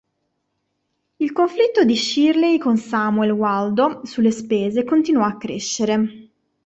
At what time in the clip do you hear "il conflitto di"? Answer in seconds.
1.17-1.95